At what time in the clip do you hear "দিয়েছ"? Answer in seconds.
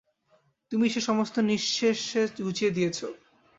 2.71-2.99